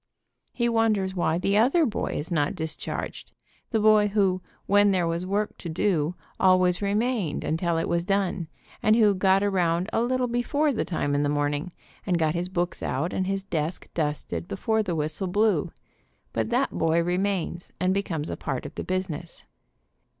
[0.51, 3.33] He wonders why the other boy is not discharged,
[3.69, 8.47] the boy who, when there was work to do, always remained until it was done,
[8.81, 11.71] and who got around a little before the time in the morning,
[12.03, 15.71] and got his books out, and his desk dusted before the whistle blew,
[16.33, 19.45] but that boy remains, and becomes a part of the business.